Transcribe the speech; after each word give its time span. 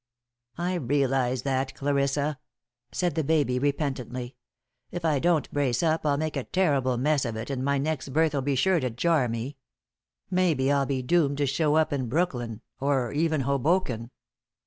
"I 0.57 0.73
realize 0.73 1.43
that, 1.43 1.75
Clarissa," 1.75 2.39
said 2.91 3.13
the 3.13 3.23
baby, 3.23 3.59
repentantly. 3.59 4.35
"If 4.89 5.05
I 5.05 5.19
don't 5.19 5.51
brace 5.53 5.83
up, 5.83 6.07
I'll 6.07 6.17
make 6.17 6.35
a 6.35 6.43
terrible 6.43 6.97
mess 6.97 7.23
of 7.23 7.35
it, 7.35 7.51
and 7.51 7.63
my 7.63 7.77
next 7.77 8.09
birth'll 8.09 8.41
be 8.41 8.55
sure 8.55 8.79
to 8.79 8.89
jar 8.89 9.27
me. 9.27 9.57
Maybe 10.31 10.71
I'll 10.71 10.87
be 10.87 11.03
doomed 11.03 11.37
to 11.37 11.45
show 11.45 11.75
up 11.75 11.93
in 11.93 12.09
Brooklyn 12.09 12.61
or 12.79 13.11
even 13.11 13.41
Hoboken. 13.41 14.09